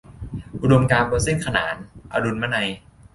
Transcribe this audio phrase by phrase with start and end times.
[0.61, 1.75] อุดมการณ์บนเส้นขนาน-
[2.11, 2.69] อรุณมนัย